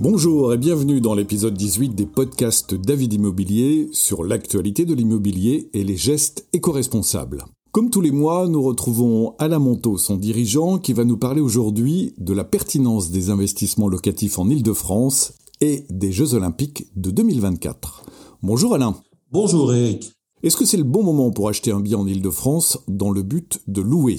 Bonjour 0.00 0.54
et 0.54 0.58
bienvenue 0.58 1.00
dans 1.00 1.16
l'épisode 1.16 1.54
18 1.54 1.88
des 1.96 2.06
podcasts 2.06 2.72
David 2.72 3.14
Immobilier 3.14 3.88
sur 3.90 4.22
l'actualité 4.22 4.84
de 4.84 4.94
l'immobilier 4.94 5.70
et 5.72 5.82
les 5.82 5.96
gestes 5.96 6.46
éco-responsables. 6.52 7.44
Comme 7.72 7.90
tous 7.90 8.00
les 8.00 8.12
mois, 8.12 8.46
nous 8.46 8.62
retrouvons 8.62 9.34
Alain 9.40 9.58
Monteau, 9.58 9.98
son 9.98 10.14
dirigeant, 10.14 10.78
qui 10.78 10.92
va 10.92 11.04
nous 11.04 11.16
parler 11.16 11.40
aujourd'hui 11.40 12.14
de 12.16 12.32
la 12.32 12.44
pertinence 12.44 13.10
des 13.10 13.30
investissements 13.30 13.88
locatifs 13.88 14.38
en 14.38 14.48
Ile-de-France 14.48 15.32
et 15.60 15.84
des 15.90 16.12
Jeux 16.12 16.34
Olympiques 16.34 16.86
de 16.94 17.10
2024. 17.10 18.04
Bonjour 18.44 18.74
Alain. 18.74 18.94
Bonjour 19.32 19.74
Eric. 19.74 20.12
Est-ce 20.44 20.56
que 20.56 20.64
c'est 20.64 20.76
le 20.76 20.84
bon 20.84 21.02
moment 21.02 21.32
pour 21.32 21.48
acheter 21.48 21.72
un 21.72 21.80
bien 21.80 21.98
en 21.98 22.06
Ile-de-France 22.06 22.78
dans 22.86 23.10
le 23.10 23.24
but 23.24 23.60
de 23.66 23.80
louer? 23.80 24.18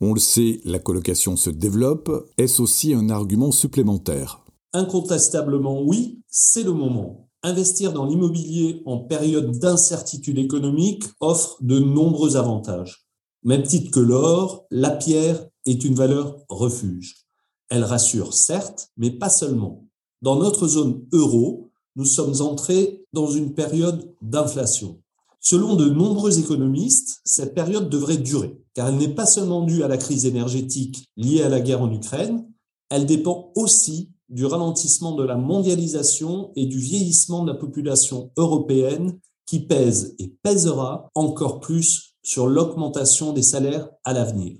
On 0.00 0.14
le 0.14 0.20
sait, 0.20 0.60
la 0.64 0.78
colocation 0.78 1.36
se 1.36 1.50
développe. 1.50 2.30
Est-ce 2.38 2.62
aussi 2.62 2.94
un 2.94 3.10
argument 3.10 3.52
supplémentaire? 3.52 4.40
Incontestablement 4.74 5.80
oui, 5.80 6.20
c'est 6.28 6.62
le 6.62 6.72
moment. 6.72 7.30
Investir 7.42 7.92
dans 7.92 8.04
l'immobilier 8.04 8.82
en 8.84 8.98
période 8.98 9.58
d'incertitude 9.58 10.38
économique 10.38 11.04
offre 11.20 11.56
de 11.62 11.78
nombreux 11.78 12.36
avantages. 12.36 13.08
Même 13.44 13.62
titre 13.62 13.90
que 13.90 14.00
l'or, 14.00 14.66
la 14.70 14.90
pierre 14.90 15.46
est 15.64 15.84
une 15.84 15.94
valeur 15.94 16.36
refuge. 16.48 17.26
Elle 17.70 17.84
rassure 17.84 18.34
certes, 18.34 18.90
mais 18.96 19.10
pas 19.10 19.30
seulement. 19.30 19.86
Dans 20.20 20.36
notre 20.36 20.66
zone 20.66 21.06
euro, 21.12 21.70
nous 21.96 22.04
sommes 22.04 22.40
entrés 22.42 23.06
dans 23.12 23.30
une 23.30 23.54
période 23.54 24.14
d'inflation. 24.20 25.00
Selon 25.40 25.76
de 25.76 25.88
nombreux 25.88 26.40
économistes, 26.40 27.20
cette 27.24 27.54
période 27.54 27.88
devrait 27.88 28.16
durer, 28.18 28.60
car 28.74 28.88
elle 28.88 28.96
n'est 28.96 29.14
pas 29.14 29.26
seulement 29.26 29.62
due 29.62 29.82
à 29.82 29.88
la 29.88 29.96
crise 29.96 30.26
énergétique 30.26 31.08
liée 31.16 31.42
à 31.42 31.48
la 31.48 31.60
guerre 31.60 31.80
en 31.80 31.90
Ukraine, 31.90 32.46
elle 32.90 33.06
dépend 33.06 33.52
aussi 33.54 34.10
du 34.28 34.44
ralentissement 34.44 35.12
de 35.12 35.24
la 35.24 35.36
mondialisation 35.36 36.52
et 36.56 36.66
du 36.66 36.78
vieillissement 36.78 37.44
de 37.44 37.52
la 37.52 37.58
population 37.58 38.30
européenne 38.36 39.18
qui 39.46 39.60
pèse 39.60 40.14
et 40.18 40.28
pèsera 40.42 41.08
encore 41.14 41.60
plus 41.60 42.14
sur 42.22 42.46
l'augmentation 42.46 43.32
des 43.32 43.42
salaires 43.42 43.88
à 44.04 44.12
l'avenir. 44.12 44.58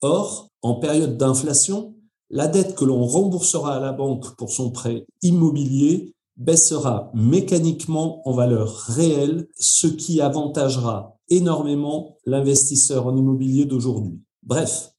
Or, 0.00 0.48
en 0.62 0.76
période 0.76 1.18
d'inflation, 1.18 1.94
la 2.30 2.48
dette 2.48 2.74
que 2.74 2.86
l'on 2.86 3.04
remboursera 3.04 3.76
à 3.76 3.80
la 3.80 3.92
banque 3.92 4.34
pour 4.36 4.50
son 4.50 4.70
prêt 4.70 5.04
immobilier 5.20 6.14
baissera 6.36 7.10
mécaniquement 7.12 8.26
en 8.26 8.32
valeur 8.32 8.74
réelle, 8.74 9.48
ce 9.58 9.86
qui 9.86 10.22
avantagera 10.22 11.18
énormément 11.28 12.16
l'investisseur 12.24 13.06
en 13.06 13.16
immobilier 13.16 13.66
d'aujourd'hui. 13.66 14.18
Bref, 14.42 14.92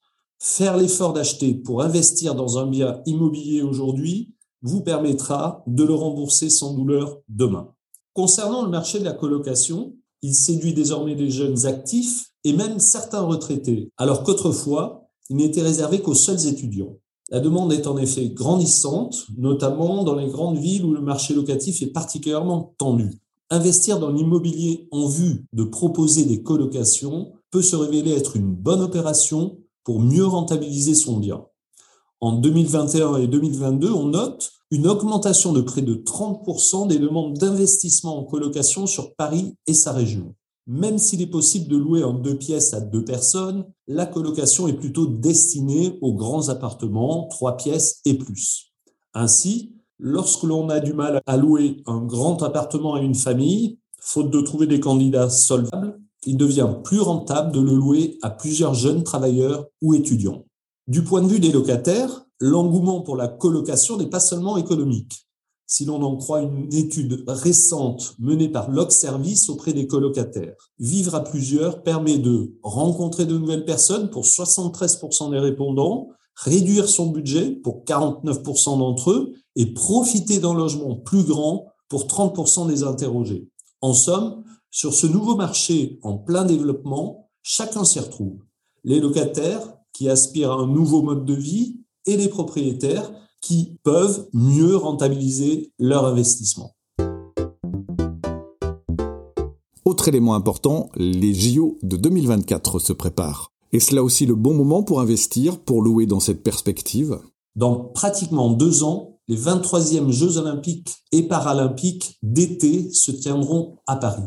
Faire 0.46 0.76
l'effort 0.76 1.14
d'acheter 1.14 1.54
pour 1.54 1.84
investir 1.84 2.36
dans 2.36 2.58
un 2.58 2.68
bien 2.68 3.02
immobilier 3.06 3.62
aujourd'hui 3.62 4.34
vous 4.62 4.82
permettra 4.82 5.64
de 5.68 5.86
le 5.86 5.94
rembourser 5.94 6.50
sans 6.50 6.74
douleur 6.74 7.22
demain. 7.30 7.70
Concernant 8.12 8.62
le 8.64 8.70
marché 8.70 9.00
de 9.00 9.06
la 9.06 9.14
colocation, 9.14 9.96
il 10.22 10.34
séduit 10.34 10.74
désormais 10.74 11.16
les 11.16 11.30
jeunes 11.30 11.66
actifs 11.66 12.34
et 12.44 12.52
même 12.52 12.80
certains 12.80 13.22
retraités, 13.22 13.90
alors 13.96 14.24
qu'autrefois, 14.24 15.08
il 15.30 15.38
n'était 15.38 15.62
réservé 15.62 16.02
qu'aux 16.02 16.14
seuls 16.14 16.46
étudiants. 16.46 16.98
La 17.32 17.40
demande 17.40 17.72
est 17.72 17.88
en 17.88 17.98
effet 17.98 18.28
grandissante, 18.28 19.28
notamment 19.38 20.04
dans 20.04 20.16
les 20.16 20.28
grandes 20.28 20.58
villes 20.58 20.84
où 20.84 20.94
le 20.94 21.00
marché 21.00 21.34
locatif 21.34 21.82
est 21.82 21.94
particulièrement 21.94 22.76
tendu. 22.78 23.12
Investir 23.50 23.98
dans 23.98 24.12
l'immobilier 24.12 24.90
en 24.92 25.08
vue 25.08 25.46
de 25.54 25.64
proposer 25.64 26.26
des 26.26 26.44
colocations 26.44 27.32
peut 27.50 27.62
se 27.62 27.78
révéler 27.78 28.12
être 28.12 28.36
une 28.36 28.54
bonne 28.54 28.82
opération 28.82 29.58
pour 29.84 30.00
mieux 30.00 30.26
rentabiliser 30.26 30.96
son 30.96 31.18
bien. 31.18 31.46
En 32.22 32.34
2021 32.34 33.18
et 33.18 33.28
2022, 33.28 33.92
on 33.92 34.06
note 34.08 34.52
une 34.72 34.88
augmentation 34.88 35.54
de 35.54 35.62
près 35.62 35.82
de 35.82 35.94
30% 35.94 36.88
des 36.88 36.98
demandes 36.98 37.38
d'investissement 37.38 38.18
en 38.18 38.24
colocation 38.24 38.88
sur 38.88 39.14
Paris 39.16 39.56
et 39.68 39.74
sa 39.74 39.92
région. 39.92 40.34
Même 40.66 40.98
s'il 40.98 41.22
est 41.22 41.28
possible 41.28 41.68
de 41.68 41.76
louer 41.76 42.04
en 42.04 42.14
deux 42.14 42.38
pièces 42.38 42.74
à 42.74 42.80
deux 42.80 43.04
personnes, 43.04 43.66
la 43.88 44.06
colocation 44.06 44.68
est 44.68 44.74
plutôt 44.74 45.06
destinée 45.06 45.98
aux 46.02 46.14
grands 46.14 46.48
appartements, 46.48 47.28
trois 47.28 47.58
pièces 47.58 48.00
et 48.06 48.18
plus. 48.18 48.72
Ainsi, 49.14 49.74
lorsque 50.00 50.44
l'on 50.44 50.70
a 50.70 50.80
du 50.80 50.94
mal 50.94 51.22
à 51.26 51.38
louer 51.38 51.84
un 51.86 52.00
grand 52.00 52.42
appartement 52.42 52.96
à 52.96 53.02
une 53.02 53.16
famille, 53.16 53.80
faute 54.00 54.32
de 54.32 54.42
trouver 54.42 54.68
des 54.68 54.80
candidats 54.80 55.30
solvables, 55.30 56.00
il 56.26 56.38
devient 56.38 56.76
plus 56.84 57.00
rentable 57.00 57.52
de 57.52 57.60
le 57.60 57.76
louer 57.76 58.18
à 58.22 58.30
plusieurs 58.30 58.74
jeunes 58.74 59.04
travailleurs 59.04 59.68
ou 59.82 59.94
étudiants. 59.94 60.46
Du 60.88 61.04
point 61.04 61.22
de 61.22 61.28
vue 61.28 61.40
des 61.40 61.52
locataires, 61.52 62.26
l'engouement 62.40 63.02
pour 63.02 63.16
la 63.16 63.28
colocation 63.28 63.98
n'est 63.98 64.10
pas 64.10 64.20
seulement 64.20 64.58
économique. 64.58 65.28
Si 65.66 65.86
l'on 65.86 66.04
en 66.04 66.18
croit 66.18 66.42
une 66.42 66.72
étude 66.74 67.24
récente 67.28 68.16
menée 68.20 68.50
par 68.50 68.70
Service 68.92 69.50
auprès 69.50 69.74
des 69.74 69.88
colocataires, 69.88 70.56
vivre 70.78 71.16
à 71.16 71.24
plusieurs 71.24 71.84
permet 71.84 72.18
de 72.18 72.54
rencontrer 72.64 73.26
de 73.26 73.38
nouvelles 73.38 73.66
personnes 73.66 74.10
pour 74.10 74.26
73% 74.26 75.32
des 75.32 75.40
répondants, 75.40 76.10
réduire 76.36 76.90
son 76.90 77.08
budget 77.08 77.52
pour 77.52 77.86
49% 77.86 78.78
d'entre 78.78 79.12
eux 79.12 79.34
et 79.56 79.74
profiter 79.74 80.40
d'un 80.40 80.54
logement 80.54 80.96
plus 80.96 81.24
grand 81.24 81.68
pour 81.88 82.06
30% 82.06 82.68
des 82.68 82.84
interrogés. 82.84 83.48
En 83.82 83.94
somme, 83.94 84.44
sur 84.76 84.92
ce 84.96 85.06
nouveau 85.06 85.36
marché 85.36 86.00
en 86.02 86.18
plein 86.18 86.46
développement, 86.46 87.30
chacun 87.44 87.84
s'y 87.84 88.00
retrouve. 88.00 88.40
Les 88.84 89.00
locataires 89.00 89.76
qui 89.94 90.10
aspirent 90.10 90.52
à 90.52 90.56
un 90.56 90.68
nouveau 90.68 91.04
mode 91.04 91.26
de 91.26 91.36
vie 91.36 91.78
et 92.08 92.18
les 92.18 92.28
propriétaires 92.28 93.12
qui 93.40 93.78
peuvent 93.84 94.28
mieux 94.34 94.76
rentabiliser 94.76 95.72
leur 95.78 96.08
investissement. 96.08 96.72
Autre 99.86 100.08
élément 100.08 100.34
important, 100.34 100.90
les 100.96 101.36
JO 101.36 101.78
de 101.84 101.96
2024 101.96 102.80
se 102.80 102.94
préparent. 102.94 103.52
Est-ce 103.74 103.94
là 103.94 104.04
aussi 104.04 104.26
le 104.26 104.34
bon 104.34 104.56
moment 104.56 104.82
pour 104.82 105.02
investir, 105.02 105.60
pour 105.60 105.84
louer 105.84 106.08
dans 106.08 106.20
cette 106.20 106.42
perspective 106.42 107.20
Dans 107.56 107.76
pratiquement 107.76 108.50
deux 108.50 108.84
ans, 108.84 109.20
les 109.28 109.38
23e 109.38 110.10
Jeux 110.10 110.38
olympiques 110.38 110.96
et 111.12 111.28
paralympiques 111.28 112.18
d'été 112.24 112.92
se 112.92 113.12
tiendront 113.12 113.78
à 113.86 113.98
Paris. 113.98 114.24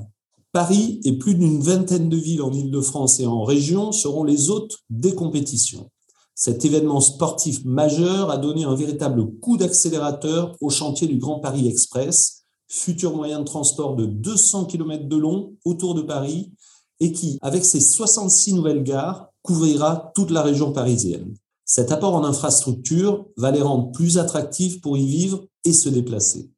Paris 0.56 1.02
et 1.04 1.18
plus 1.18 1.34
d'une 1.34 1.60
vingtaine 1.60 2.08
de 2.08 2.16
villes 2.16 2.40
en 2.40 2.50
Ile-de-France 2.50 3.20
et 3.20 3.26
en 3.26 3.44
région 3.44 3.92
seront 3.92 4.24
les 4.24 4.48
hôtes 4.48 4.78
des 4.88 5.14
compétitions. 5.14 5.90
Cet 6.34 6.64
événement 6.64 7.02
sportif 7.02 7.62
majeur 7.66 8.30
a 8.30 8.38
donné 8.38 8.64
un 8.64 8.74
véritable 8.74 9.38
coup 9.38 9.58
d'accélérateur 9.58 10.56
au 10.62 10.70
chantier 10.70 11.08
du 11.08 11.18
Grand 11.18 11.40
Paris 11.40 11.68
Express, 11.68 12.44
futur 12.68 13.14
moyen 13.14 13.40
de 13.40 13.44
transport 13.44 13.96
de 13.96 14.06
200 14.06 14.64
km 14.64 15.06
de 15.06 15.16
long 15.18 15.52
autour 15.66 15.94
de 15.94 16.00
Paris 16.00 16.52
et 17.00 17.12
qui, 17.12 17.38
avec 17.42 17.62
ses 17.62 17.80
66 17.80 18.54
nouvelles 18.54 18.82
gares, 18.82 19.28
couvrira 19.42 20.10
toute 20.14 20.30
la 20.30 20.40
région 20.40 20.72
parisienne. 20.72 21.34
Cet 21.66 21.92
apport 21.92 22.14
en 22.14 22.24
infrastructure 22.24 23.26
va 23.36 23.50
les 23.50 23.60
rendre 23.60 23.92
plus 23.92 24.16
attractifs 24.16 24.80
pour 24.80 24.96
y 24.96 25.04
vivre 25.04 25.44
et 25.66 25.74
se 25.74 25.90
déplacer. 25.90 26.48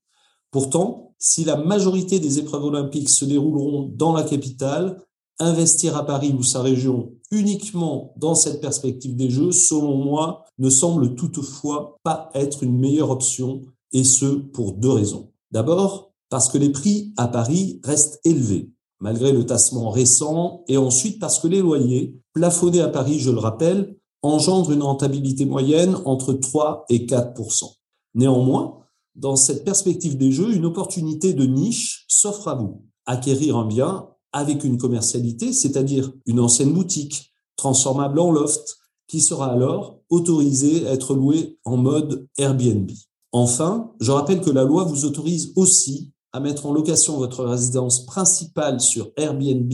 Pourtant, 0.51 1.15
si 1.19 1.45
la 1.45 1.57
majorité 1.57 2.21
des 2.21 2.39
épreuves 2.39 2.65
olympiques 2.65 3.09
se 3.09 3.25
dérouleront 3.25 3.91
dans 3.95 4.13
la 4.13 4.23
capitale, 4.23 5.03
investir 5.39 5.97
à 5.97 6.07
Paris 6.07 6.35
ou 6.37 6.43
sa 6.43 6.63
région 6.63 7.13
uniquement 7.31 8.15
dans 8.17 8.35
cette 8.35 8.61
perspective 8.61 9.15
des 9.15 9.31
Jeux, 9.31 9.53
selon 9.53 9.97
moi, 9.97 10.45
ne 10.59 10.71
semble 10.71 11.15
toutefois 11.15 11.97
pas 12.03 12.31
être 12.35 12.63
une 12.63 12.79
meilleure 12.79 13.11
option, 13.11 13.63
et 13.93 14.05
ce 14.05 14.27
pour 14.27 14.73
deux 14.73 14.91
raisons. 14.91 15.31
D'abord, 15.51 16.13
parce 16.31 16.49
que 16.49 16.59
les 16.59 16.71
prix 16.71 17.13
à 17.17 17.29
Paris 17.29 17.81
restent 17.85 18.21
élevés, 18.25 18.71
malgré 19.01 19.33
le 19.33 19.47
tassement 19.47 19.91
récent, 19.91 20.65
et 20.69 20.77
ensuite 20.77 21.19
parce 21.19 21.39
que 21.39 21.49
les 21.49 21.61
loyers, 21.61 22.21
plafonnés 22.33 22.81
à 22.81 22.89
Paris, 22.89 23.19
je 23.19 23.31
le 23.31 23.39
rappelle, 23.39 23.97
engendrent 24.23 24.73
une 24.73 24.83
rentabilité 24.83 25.47
moyenne 25.47 25.97
entre 26.05 26.33
3 26.33 26.87
et 26.89 27.07
4% 27.07 27.75
Néanmoins, 28.15 28.79
dans 29.19 29.37
cette 29.37 29.65
perspective 29.65 30.17
des 30.17 30.31
jeux, 30.31 30.55
une 30.55 30.65
opportunité 30.65 31.35
de 31.35 31.45
niche 31.45 32.07
s'offre 32.09 32.49
à 32.49 32.55
vous. 32.55 32.85
Acquérir 33.05 33.57
un 33.57 33.67
bien 33.67 34.09
avec 34.33 34.63
une 34.63 34.79
commercialité, 34.79 35.53
c'est-à-dire 35.53 36.13
une 36.27 36.41
ancienne 36.41 36.73
boutique 36.73 37.33
transformable 37.57 38.21
en 38.21 38.31
loft, 38.31 38.77
qui 39.09 39.21
sera 39.21 39.51
alors 39.51 40.01
autorisée 40.09 40.87
à 40.87 40.93
être 40.93 41.15
louée 41.15 41.59
en 41.65 41.77
mode 41.77 42.29
Airbnb. 42.39 42.91
Enfin, 43.33 43.93
je 44.01 44.13
rappelle 44.13 44.41
que 44.41 44.51
la 44.51 44.65
loi 44.65 44.85
vous 44.85 45.05
autorise 45.05 45.53
aussi 45.57 46.13
à 46.33 46.41
mettre 46.41 46.67
en 46.67 46.73
location 46.73 47.17
votre 47.17 47.45
résidence 47.45 48.07
principale 48.07 48.81
sur 48.81 49.11
Airbnb 49.17 49.73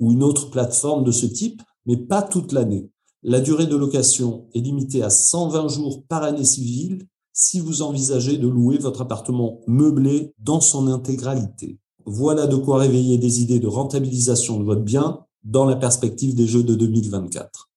ou 0.00 0.12
une 0.12 0.22
autre 0.22 0.50
plateforme 0.50 1.02
de 1.02 1.10
ce 1.10 1.26
type, 1.26 1.62
mais 1.86 1.96
pas 1.96 2.22
toute 2.22 2.52
l'année. 2.52 2.90
La 3.22 3.40
durée 3.40 3.66
de 3.66 3.76
location 3.76 4.46
est 4.54 4.60
limitée 4.60 5.02
à 5.02 5.10
120 5.10 5.68
jours 5.68 6.04
par 6.06 6.22
année 6.22 6.44
civile 6.44 7.06
si 7.34 7.58
vous 7.58 7.82
envisagez 7.82 8.38
de 8.38 8.46
louer 8.46 8.78
votre 8.78 9.02
appartement 9.02 9.60
meublé 9.66 10.32
dans 10.38 10.60
son 10.60 10.86
intégralité. 10.86 11.80
Voilà 12.06 12.46
de 12.46 12.54
quoi 12.54 12.78
réveiller 12.78 13.18
des 13.18 13.42
idées 13.42 13.58
de 13.58 13.66
rentabilisation 13.66 14.60
de 14.60 14.64
votre 14.64 14.82
bien 14.82 15.18
dans 15.42 15.64
la 15.64 15.74
perspective 15.74 16.36
des 16.36 16.46
Jeux 16.46 16.62
de 16.62 16.76
2024. 16.76 17.70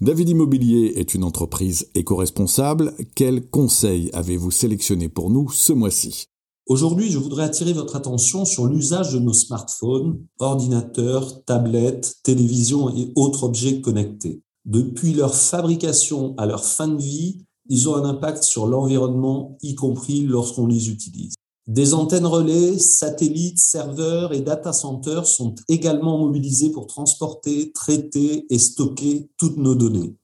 David 0.00 0.28
Immobilier 0.28 0.94
est 0.96 1.14
une 1.14 1.24
entreprise 1.24 1.88
éco-responsable. 1.94 2.94
Quels 3.14 3.48
conseils 3.50 4.10
avez-vous 4.12 4.50
sélectionné 4.50 5.08
pour 5.08 5.30
nous 5.30 5.50
ce 5.50 5.72
mois-ci? 5.72 6.26
Aujourd'hui, 6.66 7.10
je 7.10 7.18
voudrais 7.18 7.44
attirer 7.44 7.72
votre 7.72 7.96
attention 7.96 8.44
sur 8.44 8.66
l'usage 8.66 9.12
de 9.12 9.18
nos 9.18 9.32
smartphones, 9.32 10.24
ordinateurs, 10.38 11.44
tablettes, 11.44 12.18
télévisions 12.22 12.94
et 12.94 13.12
autres 13.16 13.42
objets 13.42 13.80
connectés. 13.80 14.42
Depuis 14.64 15.12
leur 15.12 15.34
fabrication 15.34 16.34
à 16.38 16.46
leur 16.46 16.64
fin 16.64 16.88
de 16.88 17.00
vie, 17.00 17.44
ils 17.68 17.88
ont 17.88 17.96
un 17.96 18.04
impact 18.04 18.42
sur 18.42 18.66
l'environnement, 18.66 19.56
y 19.62 19.74
compris 19.74 20.22
lorsqu'on 20.22 20.66
les 20.66 20.90
utilise. 20.90 21.34
Des 21.68 21.94
antennes 21.94 22.26
relais, 22.26 22.78
satellites, 22.78 23.58
serveurs 23.58 24.32
et 24.32 24.40
data 24.40 24.72
centers 24.72 25.26
sont 25.26 25.54
également 25.68 26.18
mobilisés 26.18 26.70
pour 26.70 26.88
transporter, 26.88 27.72
traiter 27.72 28.46
et 28.50 28.58
stocker 28.58 29.30
toutes 29.36 29.58
nos 29.58 29.76
données. 29.76 30.16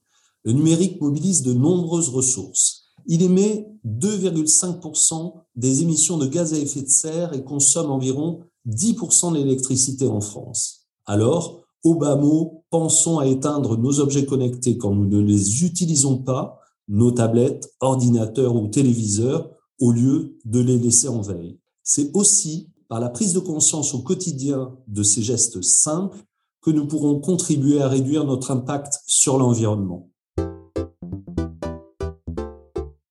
Le 0.43 0.53
numérique 0.53 1.01
mobilise 1.01 1.43
de 1.43 1.53
nombreuses 1.53 2.09
ressources. 2.09 2.87
Il 3.07 3.23
émet 3.23 3.69
2,5% 3.87 5.35
des 5.55 5.83
émissions 5.83 6.19
de 6.19 6.27
gaz 6.27 6.55
à 6.55 6.59
effet 6.59 6.83
de 6.83 6.89
serre 6.89 7.33
et 7.35 7.45
consomme 7.45 7.91
environ 7.91 8.41
10% 8.69 9.33
de 9.33 9.39
l'électricité 9.39 10.07
en 10.07 10.21
France. 10.21 10.89
Alors, 11.07 11.63
au 11.85 11.95
bas 11.95 12.17
mot, 12.17 12.65
pensons 12.71 13.19
à 13.19 13.27
éteindre 13.27 13.77
nos 13.77 14.01
objets 14.01 14.27
connectés 14.27 14.79
quand 14.79 14.95
nous 14.95 15.07
ne 15.07 15.21
les 15.21 15.65
utilisons 15.65 16.19
pas, 16.19 16.61
nos 16.89 17.11
tablettes, 17.11 17.71
ordinateurs 17.81 18.57
ou 18.57 18.69
téléviseurs, 18.69 19.51
au 19.81 19.93
lieu 19.93 20.39
de 20.45 20.61
les 20.61 20.79
laisser 20.79 21.09
en 21.09 21.21
veille. 21.21 21.59
C'est 21.83 22.11
aussi 22.15 22.71
par 22.89 23.01
la 23.01 23.11
prise 23.11 23.33
de 23.33 23.39
conscience 23.39 23.95
au 23.95 24.03
quotidien 24.03 24.77
de 24.87 25.03
ces 25.03 25.23
gestes 25.23 25.63
simples 25.63 26.19
que 26.63 26.71
nous 26.71 26.87
pourrons 26.87 27.21
contribuer 27.21 27.81
à 27.81 27.89
réduire 27.89 28.25
notre 28.25 28.51
impact 28.51 29.01
sur 29.07 29.39
l'environnement. 29.39 30.11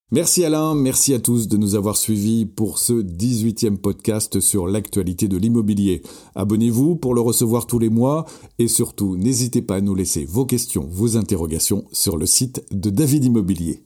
Merci 0.10 0.46
Alain, 0.46 0.74
merci 0.74 1.14
à 1.14 1.20
tous 1.20 1.50
de 1.50 1.58
nous 1.58 1.76
avoir 1.76 1.98
suivis 1.98 2.46
pour 2.46 2.78
ce 2.78 2.94
18e 2.94 3.76
podcast 3.76 4.40
sur 4.40 4.66
l'actualité 4.66 5.28
de 5.28 5.36
l'immobilier. 5.36 6.02
Abonnez-vous 6.34 6.96
pour 6.96 7.14
le 7.14 7.20
recevoir 7.20 7.68
tous 7.68 7.78
les 7.78 7.90
mois 7.90 8.26
et 8.58 8.70
surtout 8.70 9.18
n'hésitez 9.18 9.62
pas 9.62 9.76
à 9.76 9.82
nous 9.82 9.96
laisser 9.96 10.24
vos 10.24 10.46
questions, 10.46 10.88
vos 10.90 11.18
interrogations 11.18 11.84
sur 11.92 12.16
le 12.16 12.26
site 12.26 12.64
de 12.72 12.90
David 12.90 13.26
Immobilier. 13.26 13.84